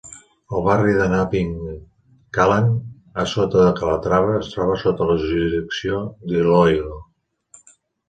[0.53, 2.73] El barri de Nabingkalan,
[3.25, 7.03] a sota de Calatrava, es trobava sota la jurisdicció d'Iloilo.